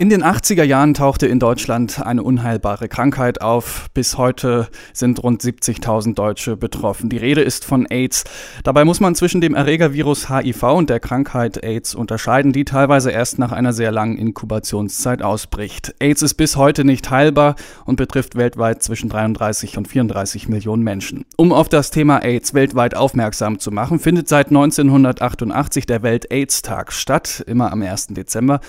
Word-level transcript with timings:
In 0.00 0.08
den 0.08 0.24
80er 0.24 0.62
Jahren 0.62 0.94
tauchte 0.94 1.26
in 1.26 1.38
Deutschland 1.38 2.00
eine 2.00 2.22
unheilbare 2.22 2.88
Krankheit 2.88 3.42
auf. 3.42 3.88
Bis 3.92 4.16
heute 4.16 4.68
sind 4.94 5.22
rund 5.22 5.42
70.000 5.42 6.14
Deutsche 6.14 6.56
betroffen. 6.56 7.10
Die 7.10 7.18
Rede 7.18 7.42
ist 7.42 7.66
von 7.66 7.84
AIDS. 7.84 8.24
Dabei 8.64 8.86
muss 8.86 9.00
man 9.00 9.14
zwischen 9.14 9.42
dem 9.42 9.54
Erregervirus 9.54 10.30
HIV 10.30 10.62
und 10.62 10.88
der 10.88 11.00
Krankheit 11.00 11.62
AIDS 11.62 11.94
unterscheiden, 11.94 12.54
die 12.54 12.64
teilweise 12.64 13.10
erst 13.10 13.38
nach 13.38 13.52
einer 13.52 13.74
sehr 13.74 13.92
langen 13.92 14.16
Inkubationszeit 14.16 15.20
ausbricht. 15.20 15.94
AIDS 15.98 16.22
ist 16.22 16.32
bis 16.36 16.56
heute 16.56 16.86
nicht 16.86 17.10
heilbar 17.10 17.54
und 17.84 17.96
betrifft 17.96 18.36
weltweit 18.36 18.82
zwischen 18.82 19.10
33 19.10 19.76
und 19.76 19.86
34 19.86 20.48
Millionen 20.48 20.82
Menschen. 20.82 21.26
Um 21.36 21.52
auf 21.52 21.68
das 21.68 21.90
Thema 21.90 22.22
AIDS 22.22 22.54
weltweit 22.54 22.96
aufmerksam 22.96 23.58
zu 23.58 23.70
machen, 23.70 23.98
findet 23.98 24.30
seit 24.30 24.46
1988 24.46 25.84
der 25.84 26.02
Welt-AIDS-Tag 26.02 26.90
statt, 26.90 27.44
immer 27.46 27.70
am 27.70 27.82
1. 27.82 28.06
Dezember. 28.06 28.60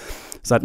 Seit 0.43 0.63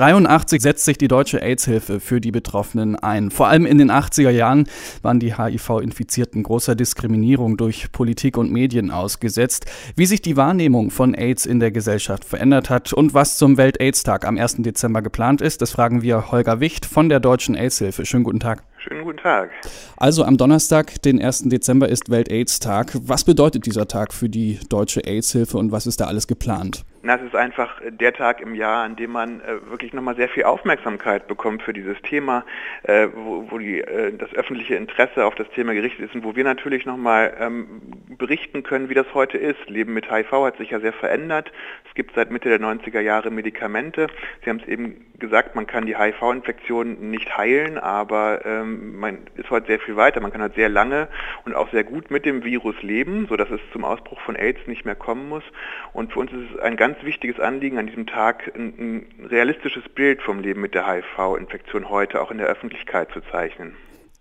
1983 0.00 0.62
setzt 0.62 0.84
sich 0.84 0.96
die 0.96 1.08
Deutsche 1.08 1.42
AIDS-Hilfe 1.42 1.98
für 1.98 2.20
die 2.20 2.30
Betroffenen 2.30 2.94
ein. 2.94 3.32
Vor 3.32 3.48
allem 3.48 3.66
in 3.66 3.78
den 3.78 3.90
80er 3.90 4.30
Jahren 4.30 4.68
waren 5.02 5.18
die 5.18 5.36
HIV-Infizierten 5.36 6.44
großer 6.44 6.76
Diskriminierung 6.76 7.56
durch 7.56 7.90
Politik 7.90 8.38
und 8.38 8.52
Medien 8.52 8.92
ausgesetzt. 8.92 9.66
Wie 9.96 10.06
sich 10.06 10.22
die 10.22 10.36
Wahrnehmung 10.36 10.92
von 10.92 11.14
AIDS 11.14 11.46
in 11.46 11.58
der 11.58 11.72
Gesellschaft 11.72 12.24
verändert 12.24 12.70
hat 12.70 12.92
und 12.92 13.12
was 13.12 13.38
zum 13.38 13.56
Welt-AIDS-Tag 13.56 14.24
am 14.24 14.38
1. 14.38 14.58
Dezember 14.58 15.02
geplant 15.02 15.40
ist, 15.40 15.62
das 15.62 15.72
fragen 15.72 16.00
wir 16.00 16.30
Holger 16.30 16.60
Wicht 16.60 16.86
von 16.86 17.08
der 17.08 17.18
Deutschen 17.18 17.56
AIDS-Hilfe. 17.56 18.06
Schönen 18.06 18.22
guten 18.22 18.38
Tag. 18.38 18.62
Schönen 18.78 19.02
guten 19.02 19.18
Tag. 19.18 19.50
Also 19.96 20.22
am 20.22 20.36
Donnerstag, 20.36 21.02
den 21.02 21.20
1. 21.20 21.48
Dezember, 21.48 21.88
ist 21.88 22.08
Welt-AIDS-Tag. 22.08 22.92
Was 23.02 23.24
bedeutet 23.24 23.66
dieser 23.66 23.88
Tag 23.88 24.14
für 24.14 24.28
die 24.28 24.60
Deutsche 24.68 25.00
AIDS-Hilfe 25.00 25.58
und 25.58 25.72
was 25.72 25.88
ist 25.88 26.00
da 26.00 26.04
alles 26.04 26.28
geplant? 26.28 26.84
Na, 27.00 27.14
es 27.14 27.22
ist 27.22 27.36
einfach 27.36 27.80
der 27.88 28.12
Tag 28.12 28.40
im 28.40 28.56
Jahr, 28.56 28.82
an 28.82 28.96
dem 28.96 29.12
man 29.12 29.40
äh, 29.40 29.70
wirklich 29.70 29.92
nochmal 29.92 30.16
sehr 30.16 30.28
viel 30.28 30.42
Aufmerksamkeit 30.42 31.28
bekommt 31.28 31.62
für 31.62 31.72
dieses 31.72 31.96
Thema, 32.02 32.44
äh, 32.82 33.06
wo, 33.14 33.48
wo 33.50 33.58
die, 33.58 33.80
äh, 33.80 34.12
das 34.16 34.34
öffentliche 34.34 34.74
Interesse 34.74 35.24
auf 35.24 35.36
das 35.36 35.48
Thema 35.50 35.74
gerichtet 35.74 36.06
ist 36.06 36.16
und 36.16 36.24
wo 36.24 36.34
wir 36.34 36.42
natürlich 36.42 36.86
nochmal 36.86 37.36
ähm, 37.38 37.80
berichten 38.18 38.64
können, 38.64 38.88
wie 38.88 38.94
das 38.94 39.06
heute 39.14 39.38
ist. 39.38 39.68
Leben 39.68 39.94
mit 39.94 40.10
HIV 40.10 40.32
hat 40.32 40.56
sich 40.56 40.70
ja 40.70 40.80
sehr 40.80 40.92
verändert. 40.92 41.52
Es 41.88 41.94
gibt 41.94 42.16
seit 42.16 42.32
Mitte 42.32 42.48
der 42.48 42.60
90er 42.60 43.00
Jahre 43.00 43.30
Medikamente. 43.30 44.08
Sie 44.42 44.50
haben 44.50 44.58
es 44.60 44.66
eben 44.66 45.06
gesagt, 45.18 45.54
man 45.54 45.66
kann 45.66 45.86
die 45.86 45.96
HIV-Infektion 45.96 47.10
nicht 47.10 47.36
heilen, 47.36 47.78
aber 47.78 48.44
ähm, 48.44 48.98
man 48.98 49.18
ist 49.36 49.50
heute 49.50 49.66
sehr 49.66 49.80
viel 49.80 49.96
weiter. 49.96 50.20
Man 50.20 50.32
kann 50.32 50.40
halt 50.40 50.54
sehr 50.54 50.68
lange 50.68 51.08
und 51.44 51.54
auch 51.54 51.70
sehr 51.70 51.84
gut 51.84 52.10
mit 52.10 52.24
dem 52.24 52.44
Virus 52.44 52.80
leben, 52.82 53.26
sodass 53.28 53.50
es 53.50 53.60
zum 53.72 53.84
Ausbruch 53.84 54.20
von 54.20 54.36
AIDS 54.36 54.66
nicht 54.66 54.84
mehr 54.84 54.94
kommen 54.94 55.28
muss. 55.28 55.44
Und 55.92 56.12
für 56.12 56.20
uns 56.20 56.32
ist 56.32 56.54
es 56.54 56.60
ein 56.60 56.76
ganz 56.76 56.87
wichtiges 57.02 57.40
Anliegen 57.40 57.78
an 57.78 57.86
diesem 57.86 58.06
Tag, 58.06 58.52
ein, 58.54 59.06
ein 59.20 59.26
realistisches 59.26 59.88
Bild 59.88 60.22
vom 60.22 60.40
Leben 60.40 60.60
mit 60.60 60.74
der 60.74 60.86
HIV-Infektion 60.86 61.88
heute 61.88 62.20
auch 62.20 62.30
in 62.30 62.38
der 62.38 62.48
Öffentlichkeit 62.48 63.10
zu 63.12 63.20
zeichnen. 63.20 63.76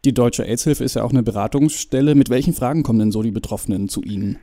Die 0.07 0.13
Deutsche 0.13 0.45
AIDS-Hilfe 0.45 0.85
ist 0.85 0.95
ja 0.95 1.03
auch 1.03 1.09
eine 1.09 1.21
Beratungsstelle. 1.21 2.15
Mit 2.15 2.29
welchen 2.29 2.53
Fragen 2.53 2.81
kommen 2.81 2.99
denn 2.99 3.11
so 3.11 3.23
die 3.23 3.31
Betroffenen 3.31 3.89
zu 3.89 4.01
Ihnen? 4.03 4.39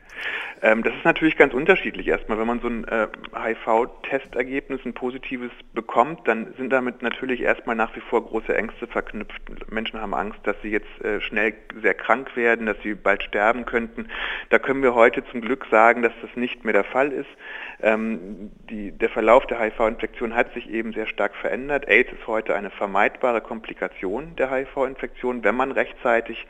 Ähm, 0.64 0.82
das 0.82 0.94
ist 0.94 1.04
natürlich 1.04 1.36
ganz 1.36 1.52
unterschiedlich. 1.52 2.06
Erstmal, 2.06 2.38
wenn 2.38 2.46
man 2.46 2.60
so 2.60 2.68
ein 2.68 2.84
äh, 2.84 3.08
HIV-Testergebnis, 3.34 4.80
ein 4.84 4.94
positives 4.94 5.50
bekommt, 5.74 6.26
dann 6.26 6.54
sind 6.56 6.70
damit 6.70 7.02
natürlich 7.02 7.42
erstmal 7.42 7.76
nach 7.76 7.94
wie 7.94 8.00
vor 8.00 8.24
große 8.24 8.56
Ängste 8.56 8.86
verknüpft. 8.86 9.42
Menschen 9.70 10.00
haben 10.00 10.14
Angst, 10.14 10.38
dass 10.44 10.56
sie 10.62 10.70
jetzt 10.70 11.04
äh, 11.04 11.20
schnell 11.20 11.52
sehr 11.82 11.92
krank 11.92 12.34
werden, 12.36 12.64
dass 12.64 12.76
sie 12.82 12.94
bald 12.94 13.22
sterben 13.22 13.66
könnten. 13.66 14.08
Da 14.48 14.58
können 14.58 14.82
wir 14.82 14.94
heute 14.94 15.22
zum 15.30 15.42
Glück 15.42 15.66
sagen, 15.70 16.02
dass 16.02 16.12
das 16.22 16.34
nicht 16.34 16.64
mehr 16.64 16.72
der 16.72 16.84
Fall 16.84 17.12
ist. 17.12 17.28
Ähm, 17.82 18.50
die, 18.70 18.92
der 18.92 19.10
Verlauf 19.10 19.46
der 19.46 19.60
HIV-Infektion 19.60 20.34
hat 20.34 20.54
sich 20.54 20.70
eben 20.70 20.94
sehr 20.94 21.06
stark 21.06 21.34
verändert. 21.36 21.86
AIDS 21.88 22.10
ist 22.12 22.26
heute 22.26 22.54
eine 22.54 22.70
vermeidbare 22.70 23.42
Komplikation 23.42 24.34
der 24.36 24.50
HIV-Infektion, 24.50 25.44
wenn 25.44 25.53
man 25.56 25.72
rechtzeitig 25.72 26.46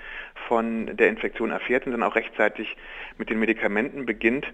von 0.49 0.97
der 0.97 1.09
Infektion 1.09 1.51
erfährt 1.51 1.87
und 1.87 1.93
dann 1.93 2.03
auch 2.03 2.17
rechtzeitig 2.17 2.77
mit 3.17 3.31
den 3.31 3.39
Medikamenten 3.39 4.07
beginnt. 4.07 4.47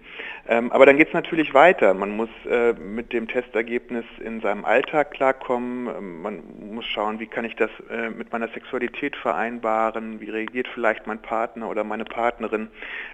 Ähm, 0.46 0.70
aber 0.70 0.86
dann 0.86 0.96
geht 0.96 1.08
es 1.08 1.14
natürlich 1.14 1.54
weiter. 1.54 1.94
Man 1.94 2.10
muss 2.10 2.28
äh, 2.48 2.74
mit 2.74 3.12
dem 3.12 3.26
Testergebnis 3.26 4.04
in 4.22 4.40
seinem 4.40 4.64
Alltag 4.64 5.12
klarkommen. 5.12 5.88
Ähm, 5.88 6.22
man 6.22 6.42
muss 6.72 6.86
schauen, 6.86 7.20
wie 7.20 7.26
kann 7.26 7.44
ich 7.44 7.56
das 7.56 7.70
äh, 7.90 8.10
mit 8.10 8.32
meiner 8.32 8.48
Sexualität 8.48 9.16
vereinbaren? 9.16 10.20
Wie 10.20 10.30
reagiert 10.30 10.68
vielleicht 10.74 11.06
mein 11.06 11.22
Partner 11.22 11.68
oder 11.68 11.84
meine 11.84 12.04
Partnerin? 12.04 12.68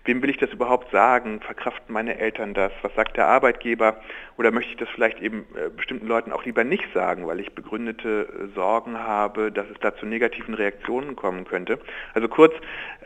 Wem 0.05 0.23
will 0.23 0.31
ich 0.31 0.39
das 0.39 0.51
überhaupt 0.51 0.91
sagen? 0.91 1.41
Verkraften 1.41 1.93
meine 1.93 2.19
Eltern 2.19 2.55
das? 2.55 2.73
Was 2.83 2.95
sagt 2.95 3.17
der 3.17 3.27
Arbeitgeber? 3.27 4.01
Oder 4.37 4.51
möchte 4.51 4.73
ich 4.73 4.79
das 4.79 4.89
vielleicht 4.91 5.21
eben 5.21 5.47
äh, 5.55 5.71
bestimmten 5.71 6.07
Leuten 6.07 6.33
auch 6.33 6.45
lieber 6.45 6.65
nicht 6.65 6.93
sagen, 6.93 7.27
weil 7.27 7.41
ich 7.41 7.55
begründete 7.55 8.51
Sorgen 8.55 8.99
habe, 8.99 9.53
dass 9.53 9.67
es 9.71 9.79
da 9.81 9.95
zu 9.97 10.07
negativen 10.07 10.55
Reaktionen 10.55 11.16
kommen 11.17 11.45
könnte? 11.45 11.79
Also 12.15 12.29
kurz, 12.29 12.55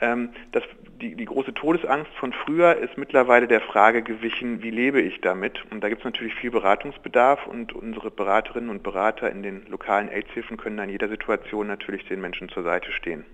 ähm, 0.00 0.30
das, 0.52 0.62
die, 1.00 1.14
die 1.14 1.24
große 1.24 1.54
Todesangst 1.54 2.12
von 2.18 2.32
früher 2.32 2.76
ist 2.76 2.98
mittlerweile 2.98 3.46
der 3.46 3.60
Frage 3.60 4.02
gewichen, 4.02 4.62
wie 4.62 4.70
lebe 4.70 5.00
ich 5.00 5.20
damit? 5.20 5.60
Und 5.70 5.82
da 5.82 5.88
gibt 5.88 6.02
es 6.02 6.04
natürlich 6.04 6.34
viel 6.34 6.50
Beratungsbedarf 6.50 7.46
und 7.46 7.72
unsere 7.72 8.10
Beraterinnen 8.10 8.70
und 8.70 8.82
Berater 8.82 9.30
in 9.30 9.42
den 9.42 9.66
lokalen 9.68 10.08
AIDS-Hilfen 10.08 10.56
können 10.56 10.78
in 10.78 10.90
jeder 10.90 11.08
Situation 11.08 11.66
natürlich 11.66 12.06
den 12.06 12.20
Menschen 12.20 12.48
zur 12.48 12.62
Seite 12.62 12.92
stehen. 12.92 13.24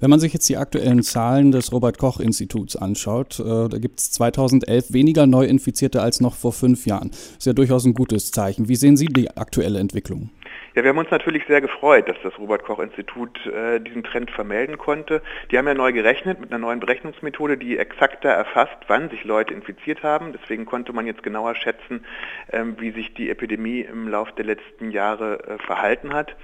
Wenn 0.00 0.10
man 0.10 0.20
sich 0.20 0.32
jetzt 0.32 0.48
die 0.48 0.56
aktuellen 0.56 1.02
Zahlen 1.02 1.50
des 1.50 1.72
Robert-Koch-Instituts 1.72 2.76
anschaut, 2.76 3.40
äh, 3.40 3.68
da 3.68 3.78
gibt 3.78 4.00
es 4.00 4.10
2011 4.12 4.92
weniger 4.92 5.26
Neuinfizierte 5.26 6.02
als 6.02 6.20
noch 6.20 6.34
vor 6.34 6.52
fünf 6.52 6.86
Jahren. 6.86 7.10
Das 7.10 7.38
ist 7.38 7.46
ja 7.46 7.52
durchaus 7.52 7.84
ein 7.84 7.94
gutes 7.94 8.30
Zeichen. 8.30 8.68
Wie 8.68 8.76
sehen 8.76 8.96
Sie 8.96 9.06
die 9.06 9.36
aktuelle 9.36 9.78
Entwicklung? 9.78 10.30
Ja, 10.74 10.82
wir 10.82 10.90
haben 10.90 10.98
uns 10.98 11.12
natürlich 11.12 11.44
sehr 11.46 11.60
gefreut, 11.60 12.08
dass 12.08 12.16
das 12.24 12.36
Robert-Koch-Institut 12.36 13.46
äh, 13.46 13.78
diesen 13.78 14.02
Trend 14.02 14.32
vermelden 14.32 14.76
konnte. 14.76 15.22
Die 15.52 15.56
haben 15.56 15.68
ja 15.68 15.74
neu 15.74 15.92
gerechnet 15.92 16.40
mit 16.40 16.50
einer 16.50 16.58
neuen 16.58 16.80
Berechnungsmethode, 16.80 17.56
die 17.56 17.78
exakter 17.78 18.30
erfasst, 18.30 18.76
wann 18.88 19.08
sich 19.08 19.22
Leute 19.22 19.54
infiziert 19.54 20.02
haben. 20.02 20.32
Deswegen 20.32 20.66
konnte 20.66 20.92
man 20.92 21.06
jetzt 21.06 21.22
genauer 21.22 21.54
schätzen, 21.54 22.04
ähm, 22.50 22.74
wie 22.80 22.90
sich 22.90 23.14
die 23.14 23.30
Epidemie 23.30 23.82
im 23.82 24.08
Laufe 24.08 24.32
der 24.32 24.46
letzten 24.46 24.90
Jahre 24.90 25.44
äh, 25.44 25.58
verhalten 25.58 26.12
hat. 26.12 26.34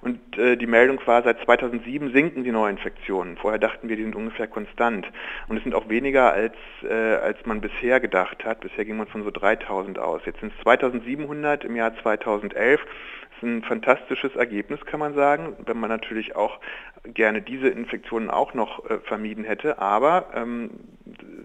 Und 0.00 0.36
äh, 0.36 0.56
die 0.56 0.66
Meldung 0.66 1.00
war, 1.06 1.22
seit 1.22 1.40
2007 1.44 2.12
sinken 2.12 2.42
die 2.42 2.50
Neuinfektionen. 2.50 3.36
Vorher 3.36 3.60
dachten 3.60 3.88
wir, 3.88 3.94
die 3.94 4.02
sind 4.02 4.16
ungefähr 4.16 4.48
konstant. 4.48 5.06
Und 5.46 5.58
es 5.58 5.62
sind 5.62 5.76
auch 5.76 5.88
weniger, 5.88 6.32
als, 6.32 6.56
äh, 6.82 6.92
als 6.92 7.38
man 7.46 7.60
bisher 7.60 8.00
gedacht 8.00 8.44
hat. 8.44 8.62
Bisher 8.62 8.84
ging 8.84 8.96
man 8.96 9.06
von 9.06 9.22
so 9.22 9.30
3000 9.30 10.00
aus. 10.00 10.22
Jetzt 10.26 10.40
sind 10.40 10.52
es 10.56 10.62
2700 10.64 11.62
im 11.64 11.76
Jahr 11.76 11.96
2011 12.02 12.80
ist 12.80 13.25
ein 13.42 13.62
fantastisches 13.62 14.34
Ergebnis, 14.36 14.84
kann 14.86 15.00
man 15.00 15.14
sagen, 15.14 15.56
wenn 15.64 15.78
man 15.78 15.90
natürlich 15.90 16.36
auch 16.36 16.60
gerne 17.04 17.42
diese 17.42 17.68
Infektionen 17.68 18.30
auch 18.30 18.54
noch 18.54 18.88
äh, 18.90 18.98
vermieden 19.00 19.44
hätte. 19.44 19.78
Aber 19.78 20.30
ähm, 20.34 20.70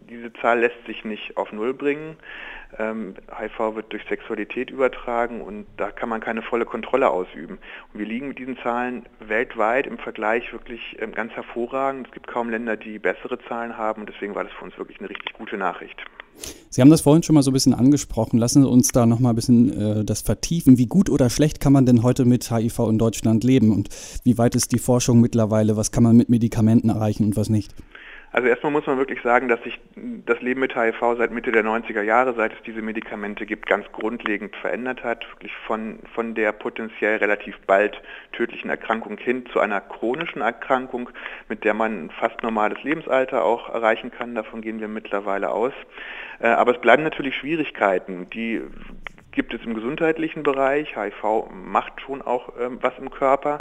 diese 0.10 0.34
Zahl 0.34 0.60
lässt 0.60 0.86
sich 0.86 1.06
nicht 1.06 1.38
auf 1.38 1.52
Null 1.52 1.74
bringen. 1.74 2.18
Ähm, 2.78 3.16
HIV 3.38 3.76
wird 3.76 3.92
durch 3.92 4.04
Sexualität 4.08 4.70
übertragen 4.70 5.42
und 5.42 5.66
da 5.78 5.92
kann 5.92 6.10
man 6.10 6.22
keine 6.22 6.42
volle 6.42 6.66
Kontrolle 6.66 7.10
ausüben. 7.10 7.60
Und 7.94 8.00
wir 8.00 8.06
liegen 8.06 8.30
mit 8.30 8.40
diesen 8.40 8.58
Zahlen 8.60 9.06
weltweit 9.20 9.88
im 9.88 9.98
Vergleich 9.98 10.52
wirklich 10.54 10.98
ähm, 11.00 11.12
ganz 11.14 11.34
hervorragend. 11.34 12.08
Es 12.08 12.14
gibt 12.14 12.28
kaum 12.28 12.50
Länder, 12.50 12.78
die 12.78 13.00
bessere 13.00 13.40
Zahlen 13.48 13.78
haben 13.78 14.02
und 14.02 14.10
deswegen 14.10 14.36
war 14.36 14.44
das 14.44 14.54
für 14.54 14.64
uns 14.64 14.78
wirklich 14.78 15.00
eine 15.00 15.10
richtig 15.10 15.34
gute 15.34 15.58
Nachricht. 15.58 16.02
Sie 16.70 16.80
haben 16.82 16.90
das 16.90 17.02
vorhin 17.02 17.22
schon 17.22 17.34
mal 17.34 17.44
so 17.44 17.52
ein 17.52 17.54
bisschen 17.54 17.74
angesprochen. 17.74 18.38
Lassen 18.38 18.64
Sie 18.64 18.70
uns 18.70 18.90
da 18.90 19.06
noch 19.06 19.20
mal 19.20 19.32
ein 19.32 19.36
bisschen 19.36 19.78
äh, 19.78 20.06
das 20.06 20.22
vertiefen. 20.22 20.78
Wie 20.78 20.86
gut 20.86 21.10
oder 21.10 21.30
schlecht 21.30 21.60
kann 21.60 21.74
man 21.74 21.86
denn 21.86 22.02
heute 22.02 22.24
mit 22.24 22.50
HIV 22.50 22.80
in 22.90 22.98
Deutschland 22.98 23.44
leben 23.44 23.74
und 23.74 23.90
wie 24.24 24.38
weit 24.38 24.56
ist 24.56 24.72
die 24.72 24.80
Forschung 24.80 25.20
mittlerweile? 25.20 25.76
Was 25.76 25.92
kann 25.92 26.04
man 26.04 26.16
mit 26.16 26.30
Medikamenten 26.30 26.90
erreichen 26.90 27.26
und 27.26 27.36
was 27.36 27.50
nicht? 27.50 27.76
Also 28.34 28.48
erstmal 28.48 28.72
muss 28.72 28.88
man 28.88 28.98
wirklich 28.98 29.22
sagen, 29.22 29.50
dass 29.50 29.62
sich 29.64 29.78
das 30.26 30.40
Leben 30.40 30.62
mit 30.62 30.74
HIV 30.74 31.18
seit 31.18 31.32
Mitte 31.32 31.52
der 31.52 31.66
90er 31.66 32.02
Jahre, 32.02 32.34
seit 32.34 32.54
es 32.54 32.62
diese 32.66 32.82
Medikamente 32.82 33.46
gibt, 33.46 33.66
ganz 33.66 33.86
grundlegend 33.92 34.56
verändert 34.56 35.04
hat. 35.04 35.30
Wirklich 35.34 35.52
von, 35.68 36.00
von 36.14 36.34
der 36.34 36.54
potenziell 36.54 37.18
relativ 37.18 37.60
bald 37.68 38.02
tödlichen 38.32 38.70
Erkrankung 38.70 39.18
hin 39.18 39.46
zu 39.48 39.60
einer 39.60 39.82
chronischen 39.82 40.42
Erkrankung, 40.42 41.10
mit 41.50 41.66
der 41.66 41.74
man 41.74 42.10
fast 42.10 42.42
normales 42.42 42.82
Lebensalter 42.84 43.44
auch 43.44 43.68
erreichen 43.68 44.12
kann. 44.12 44.34
Davon 44.34 44.62
gehen 44.62 44.80
wir 44.80 44.88
mittlerweile 44.88 45.50
aus. 45.50 45.74
Äh, 46.40 46.48
aber 46.48 46.74
es 46.74 46.80
bleiben 46.80 47.04
natürlich 47.04 47.36
Schwierigkeiten, 47.36 48.30
die 48.30 48.62
gibt 49.32 49.54
es 49.54 49.62
im 49.64 49.74
gesundheitlichen 49.74 50.44
Bereich. 50.44 50.96
HIV 50.96 51.50
macht 51.52 52.02
schon 52.02 52.22
auch 52.22 52.50
ähm, 52.60 52.80
was 52.82 52.98
im 52.98 53.10
Körper 53.10 53.58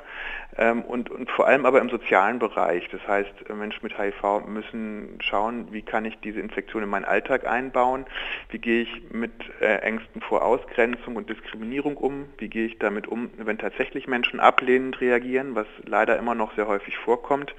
ähm, 0.57 0.83
und, 0.83 1.11
und 1.11 1.31
vor 1.31 1.47
allem 1.47 1.65
aber 1.65 1.81
im 1.81 1.91
sozialen 1.91 2.39
Bereich. 2.39 2.89
Das 2.91 3.07
heißt, 3.07 3.49
äh, 3.49 3.53
Menschen 3.53 3.81
mit 3.83 3.97
HIV 3.97 4.47
müssen 4.47 5.19
schauen, 5.21 5.69
wie 5.73 5.83
kann 5.83 6.05
ich 6.05 6.19
diese 6.21 6.41
Infektion 6.41 6.83
in 6.83 6.89
meinen 6.89 7.05
Alltag 7.05 7.47
einbauen, 7.47 8.07
wie 8.51 8.59
gehe 8.59 8.83
ich 8.83 9.03
mit 9.13 9.33
äh, 9.61 9.77
Ängsten 9.77 10.21
vor 10.21 10.45
Ausgrenzung 10.45 11.17
und 11.17 11.31
Diskriminierung 11.31 11.97
um, 11.97 12.27
wie 12.39 12.49
gehe 12.49 12.67
ich 12.67 12.79
damit 12.79 13.07
um, 13.07 13.31
wenn 13.37 13.59
tatsächlich 13.59 14.09
Menschen 14.09 14.41
ablehnend 14.41 15.01
reagieren, 15.01 15.55
was 15.55 15.67
leider 15.87 16.19
immer 16.19 16.35
noch 16.35 16.55
sehr 16.57 16.67
häufig 16.67 16.99
vorkommt. 16.99 17.55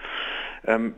Ähm, 0.68 0.94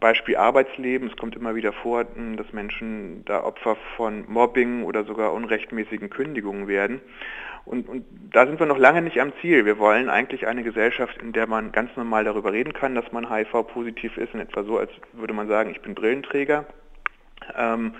Beispiel 0.00 0.36
Arbeitsleben. 0.36 1.08
Es 1.08 1.16
kommt 1.16 1.36
immer 1.36 1.54
wieder 1.54 1.72
vor, 1.72 2.04
dass 2.04 2.52
Menschen 2.52 3.24
da 3.24 3.42
Opfer 3.44 3.76
von 3.96 4.24
Mobbing 4.28 4.82
oder 4.82 5.04
sogar 5.04 5.32
unrechtmäßigen 5.32 6.10
Kündigungen 6.10 6.68
werden. 6.68 7.00
Und, 7.64 7.88
und, 7.88 8.04
da 8.32 8.46
sind 8.46 8.60
wir 8.60 8.66
noch 8.66 8.78
lange 8.78 9.02
nicht 9.02 9.20
am 9.20 9.32
Ziel. 9.40 9.64
Wir 9.64 9.78
wollen 9.78 10.08
eigentlich 10.08 10.46
eine 10.46 10.62
Gesellschaft, 10.62 11.20
in 11.20 11.32
der 11.32 11.48
man 11.48 11.72
ganz 11.72 11.90
normal 11.96 12.24
darüber 12.24 12.52
reden 12.52 12.72
kann, 12.72 12.94
dass 12.94 13.10
man 13.10 13.28
HIV-positiv 13.28 14.16
ist, 14.16 14.34
in 14.34 14.40
etwa 14.40 14.62
so, 14.62 14.78
als 14.78 14.90
würde 15.12 15.34
man 15.34 15.48
sagen, 15.48 15.70
ich 15.70 15.80
bin 15.80 15.94
Brillenträger. 15.94 16.66
Ähm, 17.56 17.94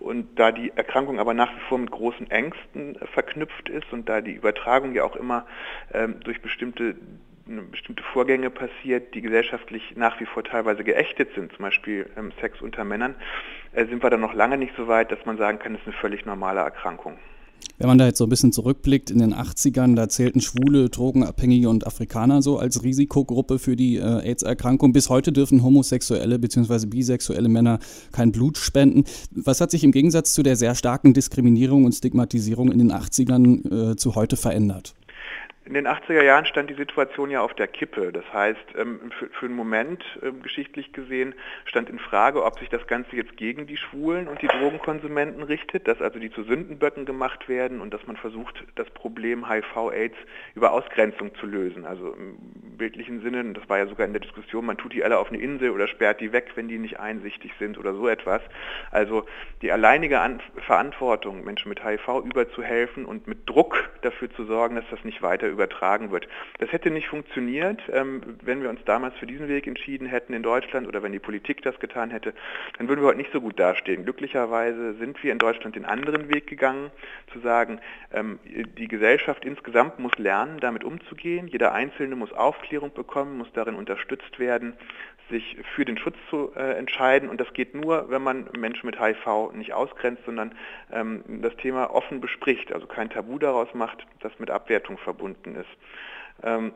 und 0.00 0.38
da 0.38 0.50
die 0.50 0.72
Erkrankung 0.74 1.20
aber 1.20 1.34
nach 1.34 1.54
wie 1.54 1.60
vor 1.68 1.78
mit 1.78 1.92
großen 1.92 2.28
Ängsten 2.30 2.98
verknüpft 3.12 3.68
ist 3.68 3.92
und 3.92 4.08
da 4.08 4.20
die 4.20 4.32
Übertragung 4.32 4.92
ja 4.92 5.04
auch 5.04 5.14
immer 5.14 5.46
ähm, 5.92 6.16
durch 6.24 6.42
bestimmte 6.42 6.96
bestimmte 7.70 8.02
Vorgänge 8.12 8.50
passiert, 8.50 9.14
die 9.14 9.20
gesellschaftlich 9.20 9.82
nach 9.96 10.18
wie 10.20 10.26
vor 10.26 10.44
teilweise 10.44 10.84
geächtet 10.84 11.30
sind, 11.34 11.52
zum 11.52 11.62
Beispiel 11.62 12.08
ähm, 12.16 12.32
Sex 12.40 12.60
unter 12.60 12.84
Männern, 12.84 13.14
äh, 13.72 13.86
sind 13.86 14.02
wir 14.02 14.10
dann 14.10 14.20
noch 14.20 14.34
lange 14.34 14.56
nicht 14.56 14.74
so 14.76 14.88
weit, 14.88 15.12
dass 15.12 15.24
man 15.26 15.36
sagen 15.36 15.58
kann, 15.58 15.74
es 15.74 15.80
ist 15.80 15.88
eine 15.88 15.96
völlig 15.96 16.24
normale 16.24 16.60
Erkrankung. 16.60 17.18
Wenn 17.78 17.88
man 17.88 17.98
da 17.98 18.06
jetzt 18.06 18.18
so 18.18 18.26
ein 18.26 18.30
bisschen 18.30 18.52
zurückblickt, 18.52 19.10
in 19.10 19.18
den 19.18 19.34
80ern, 19.34 19.96
da 19.96 20.08
zählten 20.08 20.40
Schwule, 20.40 20.90
Drogenabhängige 20.90 21.68
und 21.68 21.86
Afrikaner 21.86 22.40
so 22.40 22.58
als 22.58 22.84
Risikogruppe 22.84 23.58
für 23.58 23.74
die 23.74 23.96
äh, 23.96 24.28
AIDS-Erkrankung. 24.28 24.92
Bis 24.92 25.10
heute 25.10 25.32
dürfen 25.32 25.62
homosexuelle 25.62 26.38
bzw. 26.38 26.86
bisexuelle 26.86 27.48
Männer 27.48 27.80
kein 28.12 28.30
Blut 28.30 28.58
spenden. 28.58 29.04
Was 29.32 29.60
hat 29.60 29.72
sich 29.72 29.82
im 29.82 29.90
Gegensatz 29.90 30.34
zu 30.34 30.44
der 30.44 30.54
sehr 30.54 30.76
starken 30.76 31.14
Diskriminierung 31.14 31.84
und 31.84 31.92
Stigmatisierung 31.92 32.70
in 32.70 32.78
den 32.78 32.92
80ern 32.92 33.92
äh, 33.92 33.96
zu 33.96 34.14
heute 34.14 34.36
verändert? 34.36 34.94
In 35.66 35.72
den 35.72 35.88
80er 35.88 36.22
Jahren 36.22 36.44
stand 36.44 36.68
die 36.68 36.74
Situation 36.74 37.30
ja 37.30 37.40
auf 37.40 37.54
der 37.54 37.68
Kippe. 37.68 38.12
Das 38.12 38.24
heißt, 38.34 38.60
ähm, 38.76 39.00
für, 39.32 39.46
einen 39.46 39.56
Moment 39.56 40.04
ähm, 40.22 40.42
geschichtlich 40.42 40.92
gesehen 40.92 41.34
stand 41.64 41.88
in 41.88 41.98
Frage, 41.98 42.44
ob 42.44 42.58
sich 42.58 42.68
das 42.68 42.86
Ganze 42.86 43.16
jetzt 43.16 43.38
gegen 43.38 43.66
die 43.66 43.78
Schwulen 43.78 44.28
und 44.28 44.42
die 44.42 44.46
Drogenkonsumenten 44.46 45.42
richtet, 45.42 45.88
dass 45.88 46.02
also 46.02 46.18
die 46.18 46.30
zu 46.30 46.42
Sündenböcken 46.42 47.06
gemacht 47.06 47.48
werden 47.48 47.80
und 47.80 47.94
dass 47.94 48.06
man 48.06 48.18
versucht, 48.18 48.62
das 48.74 48.90
Problem 48.90 49.48
HIV-Aids 49.48 50.16
über 50.54 50.72
Ausgrenzung 50.72 51.34
zu 51.36 51.46
lösen. 51.46 51.86
Also 51.86 52.12
im 52.12 52.36
bildlichen 52.76 53.22
Sinne, 53.22 53.42
das 53.54 53.66
war 53.66 53.78
ja 53.78 53.86
sogar 53.86 54.06
in 54.06 54.12
der 54.12 54.20
Diskussion, 54.20 54.66
man 54.66 54.76
tut 54.76 54.92
die 54.92 55.02
alle 55.02 55.18
auf 55.18 55.28
eine 55.28 55.38
Insel 55.38 55.70
oder 55.70 55.88
sperrt 55.88 56.20
die 56.20 56.32
weg, 56.32 56.50
wenn 56.56 56.68
die 56.68 56.78
nicht 56.78 57.00
einsichtig 57.00 57.52
sind 57.58 57.78
oder 57.78 57.94
so 57.94 58.06
etwas. 58.06 58.42
Also 58.90 59.24
die 59.62 59.72
alleinige 59.72 60.20
An 60.20 60.42
Verantwortung, 60.66 61.42
Menschen 61.42 61.70
mit 61.70 61.82
HIV 61.82 62.22
überzuhelfen 62.22 63.06
und 63.06 63.26
mit 63.26 63.48
Druck 63.48 63.88
dafür 64.02 64.30
zu 64.30 64.44
sorgen, 64.44 64.76
dass 64.76 64.84
das 64.90 65.02
nicht 65.04 65.22
weiter 65.22 65.53
übertragen 65.54 66.10
wird. 66.10 66.28
Das 66.58 66.70
hätte 66.72 66.90
nicht 66.90 67.08
funktioniert, 67.08 67.80
ähm, 67.92 68.22
wenn 68.42 68.62
wir 68.62 68.70
uns 68.70 68.80
damals 68.84 69.16
für 69.16 69.26
diesen 69.26 69.48
Weg 69.48 69.66
entschieden 69.66 70.06
hätten 70.06 70.34
in 70.34 70.42
Deutschland 70.42 70.86
oder 70.86 71.02
wenn 71.02 71.12
die 71.12 71.18
Politik 71.18 71.62
das 71.62 71.78
getan 71.80 72.10
hätte, 72.10 72.34
dann 72.78 72.88
würden 72.88 73.00
wir 73.00 73.08
heute 73.08 73.18
nicht 73.18 73.32
so 73.32 73.40
gut 73.40 73.58
dastehen. 73.58 74.04
Glücklicherweise 74.04 74.94
sind 74.94 75.22
wir 75.22 75.32
in 75.32 75.38
Deutschland 75.38 75.76
den 75.76 75.84
anderen 75.84 76.32
Weg 76.32 76.46
gegangen, 76.46 76.90
zu 77.32 77.40
sagen, 77.40 77.80
ähm, 78.12 78.38
die 78.44 78.88
Gesellschaft 78.88 79.44
insgesamt 79.44 79.98
muss 79.98 80.16
lernen, 80.18 80.58
damit 80.60 80.84
umzugehen. 80.84 81.48
Jeder 81.48 81.72
Einzelne 81.72 82.16
muss 82.16 82.32
Aufklärung 82.32 82.92
bekommen, 82.92 83.38
muss 83.38 83.52
darin 83.52 83.74
unterstützt 83.74 84.38
werden, 84.38 84.74
sich 85.30 85.56
für 85.74 85.84
den 85.84 85.98
Schutz 85.98 86.16
zu 86.30 86.52
äh, 86.54 86.76
entscheiden. 86.76 87.28
Und 87.28 87.40
das 87.40 87.52
geht 87.52 87.74
nur, 87.74 88.10
wenn 88.10 88.22
man 88.22 88.48
Menschen 88.56 88.86
mit 88.86 89.00
HIV 89.00 89.52
nicht 89.54 89.72
ausgrenzt, 89.72 90.22
sondern 90.26 90.54
ähm, 90.92 91.24
das 91.42 91.56
Thema 91.56 91.94
offen 91.94 92.20
bespricht, 92.20 92.72
also 92.72 92.86
kein 92.86 93.10
Tabu 93.10 93.38
daraus 93.38 93.72
macht, 93.74 94.06
das 94.20 94.32
mit 94.38 94.50
Abwertung 94.50 94.98
verbunden 94.98 95.43
ist. 95.54 95.68
Ähm, 96.42 96.72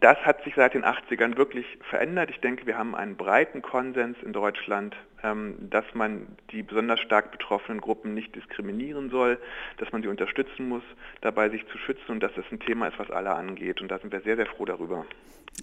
das 0.00 0.18
hat 0.18 0.42
sich 0.42 0.54
seit 0.56 0.74
den 0.74 0.84
80ern 0.84 1.36
wirklich 1.36 1.64
verändert. 1.88 2.30
Ich 2.30 2.40
denke, 2.40 2.66
wir 2.66 2.76
haben 2.76 2.94
einen 2.96 3.16
breiten 3.16 3.62
Konsens 3.62 4.16
in 4.24 4.32
Deutschland, 4.32 4.96
ähm, 5.22 5.54
dass 5.70 5.84
man 5.94 6.26
die 6.50 6.62
besonders 6.62 6.98
stark 7.00 7.30
betroffenen 7.30 7.80
Gruppen 7.80 8.12
nicht 8.12 8.34
diskriminieren 8.34 9.10
soll, 9.10 9.38
dass 9.78 9.92
man 9.92 10.02
sie 10.02 10.08
unterstützen 10.08 10.68
muss, 10.68 10.82
dabei 11.20 11.48
sich 11.50 11.64
zu 11.68 11.78
schützen 11.78 12.12
und 12.12 12.20
dass 12.20 12.32
das 12.34 12.44
ein 12.50 12.58
Thema 12.58 12.88
ist, 12.88 12.98
was 12.98 13.10
alle 13.10 13.30
angeht. 13.30 13.80
Und 13.80 13.88
da 13.88 13.98
sind 13.98 14.12
wir 14.12 14.20
sehr, 14.22 14.36
sehr 14.36 14.46
froh 14.46 14.64
darüber. 14.64 15.06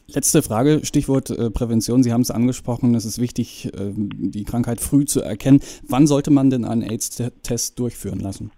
Letzte 0.08 0.42
Frage, 0.42 0.82
Stichwort 0.84 1.30
äh, 1.30 1.52
Prävention. 1.52 2.02
Sie 2.04 2.14
haben 2.14 2.22
es 2.22 2.32
angesprochen, 2.32 2.96
es 2.96 3.06
ist 3.06 3.20
wichtig, 3.20 3.74
äh, 3.74 3.92
die 3.94 4.46
Krankheit 4.46 4.80
früh 4.80 5.06
zu 5.06 5.22
erkennen. 5.22 5.62
Wann 5.88 6.08
sollte 6.08 6.32
man 6.32 6.50
denn 6.50 6.66
einen 6.66 6.82
AIDS-Test 6.82 7.78
durchführen 7.78 8.20
lassen? 8.20 8.52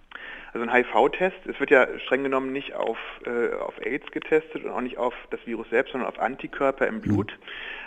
Also 0.56 0.70
ein 0.70 0.74
HIV-Test, 0.74 1.36
es 1.48 1.60
wird 1.60 1.70
ja 1.70 1.86
streng 2.06 2.24
genommen 2.24 2.54
nicht 2.54 2.76
auf, 2.76 2.98
äh, 3.26 3.54
auf 3.56 3.74
AIDS 3.86 4.10
getestet 4.12 4.64
und 4.64 4.72
auch 4.72 4.80
nicht 4.80 4.98
auf 4.98 5.14
das 5.30 5.46
Virus 5.46 5.70
selbst, 5.70 5.92
sondern 5.92 6.10
auf 6.10 6.18
Antikörper 6.18 6.88
im 6.88 7.02
Blut. 7.02 7.38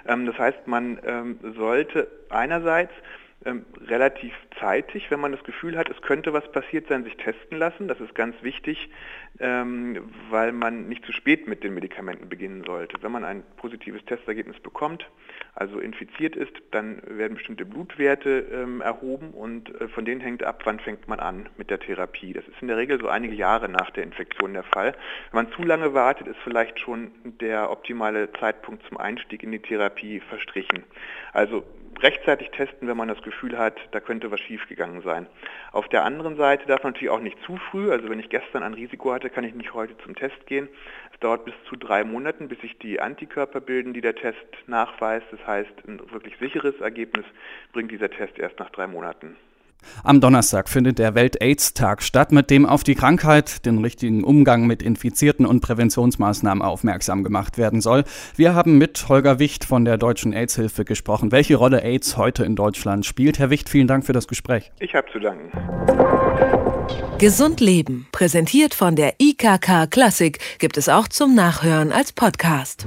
Mhm. 0.04 0.10
Ähm, 0.10 0.26
das 0.26 0.38
heißt, 0.38 0.66
man 0.66 1.00
ähm, 1.06 1.38
sollte 1.56 2.08
einerseits 2.28 2.92
ähm, 3.44 3.64
relativ 3.86 4.32
zeitig, 4.58 5.10
wenn 5.10 5.20
man 5.20 5.30
das 5.30 5.44
Gefühl 5.44 5.78
hat, 5.78 5.88
es 5.88 6.02
könnte 6.02 6.32
was 6.32 6.50
passiert 6.50 6.88
sein, 6.88 7.04
sich 7.04 7.16
testen 7.16 7.56
lassen. 7.56 7.86
Das 7.86 8.00
ist 8.00 8.14
ganz 8.16 8.34
wichtig, 8.42 8.90
ähm, 9.38 10.10
weil 10.30 10.50
man 10.50 10.88
nicht 10.88 11.04
zu 11.06 11.12
spät 11.12 11.46
mit 11.46 11.62
den 11.62 11.74
Medikamenten 11.74 12.28
beginnen 12.28 12.64
sollte. 12.64 13.00
Wenn 13.00 13.12
man 13.12 13.24
ein 13.24 13.44
positives 13.56 14.04
Testergebnis 14.06 14.58
bekommt, 14.58 15.08
also 15.54 15.78
infiziert 15.78 16.34
ist, 16.34 16.52
dann 16.72 17.00
werden 17.06 17.34
bestimmte 17.34 17.64
Blutwerte 17.64 18.46
ähm, 18.52 18.80
erhoben 18.80 19.30
und 19.30 19.72
äh, 19.80 19.86
von 19.88 20.04
denen 20.04 20.20
hängt 20.20 20.42
ab, 20.42 20.62
wann 20.64 20.80
fängt 20.80 21.06
man 21.06 21.20
an 21.20 21.48
mit 21.56 21.70
der 21.70 21.78
Therapie. 21.78 22.32
Das 22.32 22.46
ist 22.48 22.60
in 22.60 22.66
der 22.66 22.76
Regel 22.76 23.00
so 23.00 23.08
einige 23.08 23.34
Jahre 23.34 23.68
nach 23.68 23.90
der 23.90 24.02
Infektion 24.02 24.52
der 24.52 24.64
Fall. 24.64 24.96
Wenn 25.30 25.44
man 25.44 25.52
zu 25.52 25.62
lange 25.62 25.94
wartet, 25.94 26.26
ist 26.26 26.38
vielleicht 26.42 26.80
schon 26.80 27.12
der 27.40 27.70
optimale 27.70 28.32
Zeitpunkt 28.32 28.84
zum 28.88 28.96
Einstieg 28.96 29.44
in 29.44 29.52
die 29.52 29.60
Therapie 29.60 30.18
verstrichen. 30.18 30.82
Also 31.32 31.62
rechtzeitig 32.02 32.50
testen, 32.50 32.88
wenn 32.88 32.96
man 32.96 33.08
das 33.08 33.22
Gefühl 33.22 33.58
hat, 33.58 33.76
da 33.90 34.00
könnte 34.00 34.30
was 34.30 34.40
schiefgegangen 34.40 35.02
sein. 35.02 35.26
Auf 35.72 35.88
der 35.88 36.04
anderen 36.04 36.36
Seite 36.36 36.66
darf 36.66 36.82
man 36.82 36.92
natürlich 36.92 37.10
auch 37.10 37.20
nicht 37.20 37.38
zu 37.44 37.56
früh, 37.70 37.90
also 37.90 38.08
wenn 38.08 38.20
ich 38.20 38.28
gestern 38.28 38.62
ein 38.62 38.74
Risiko 38.74 39.12
hatte, 39.12 39.30
kann 39.30 39.44
ich 39.44 39.54
nicht 39.54 39.74
heute 39.74 39.96
zum 39.98 40.14
Test 40.14 40.46
gehen. 40.46 40.68
Es 41.12 41.20
dauert 41.20 41.44
bis 41.44 41.54
zu 41.68 41.76
drei 41.76 42.04
Monaten, 42.04 42.48
bis 42.48 42.60
sich 42.60 42.78
die 42.78 43.00
Antikörper 43.00 43.60
bilden, 43.60 43.92
die 43.92 44.00
der 44.00 44.14
Test 44.14 44.46
nachweist. 44.66 45.26
Das 45.30 45.46
heißt, 45.46 45.72
ein 45.86 46.00
wirklich 46.10 46.36
sicheres 46.38 46.80
Ergebnis 46.80 47.24
bringt 47.72 47.90
dieser 47.90 48.10
Test 48.10 48.38
erst 48.38 48.58
nach 48.58 48.70
drei 48.70 48.86
Monaten. 48.86 49.36
Am 50.04 50.20
Donnerstag 50.20 50.68
findet 50.68 50.98
der 50.98 51.14
Welt-AIDS-Tag 51.14 52.02
statt, 52.02 52.32
mit 52.32 52.50
dem 52.50 52.66
auf 52.66 52.84
die 52.84 52.94
Krankheit, 52.94 53.66
den 53.66 53.78
richtigen 53.78 54.24
Umgang 54.24 54.66
mit 54.66 54.82
Infizierten 54.82 55.46
und 55.46 55.60
Präventionsmaßnahmen 55.60 56.62
aufmerksam 56.62 57.24
gemacht 57.24 57.58
werden 57.58 57.80
soll. 57.80 58.04
Wir 58.36 58.54
haben 58.54 58.78
mit 58.78 59.08
Holger 59.08 59.38
Wicht 59.38 59.64
von 59.64 59.84
der 59.84 59.98
Deutschen 59.98 60.32
AIDS-Hilfe 60.32 60.84
gesprochen, 60.84 61.32
welche 61.32 61.56
Rolle 61.56 61.82
AIDS 61.82 62.16
heute 62.16 62.44
in 62.44 62.56
Deutschland 62.56 63.06
spielt. 63.06 63.38
Herr 63.38 63.50
Wicht, 63.50 63.68
vielen 63.68 63.86
Dank 63.86 64.06
für 64.06 64.12
das 64.12 64.28
Gespräch. 64.28 64.70
Ich 64.78 64.94
habe 64.94 65.06
zu 65.12 65.18
danken. 65.18 65.50
Gesund 67.18 67.60
Leben, 67.60 68.06
präsentiert 68.12 68.74
von 68.74 68.94
der 68.94 69.14
IKK 69.18 69.88
Klassik, 69.90 70.38
gibt 70.58 70.76
es 70.76 70.88
auch 70.88 71.08
zum 71.08 71.34
Nachhören 71.34 71.92
als 71.92 72.12
Podcast. 72.12 72.86